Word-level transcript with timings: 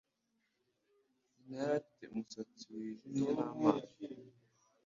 Nyina 1.37 1.55
yari 1.61 1.73
afite 1.81 2.03
umusatsi 2.11 2.63
wijimye 2.73 3.31
n'amaso... 3.37 3.93